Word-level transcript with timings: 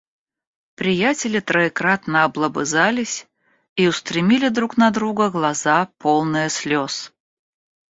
Приятели 0.77 1.39
троекратно 1.41 2.23
облобызались 2.23 3.27
и 3.75 3.87
устремили 3.87 4.47
друг 4.49 4.75
на 4.77 4.89
друга 4.89 5.29
глаза, 5.29 5.91
полные 5.99 6.49
слёз. 6.49 7.13